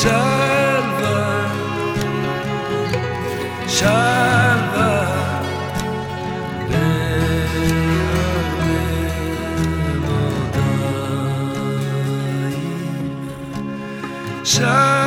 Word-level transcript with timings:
שלווה 0.00 1.44
שלווה 3.68 5.04
שלווה, 14.44 15.03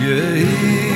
Yeah. 0.00 0.89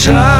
child. 0.00 0.39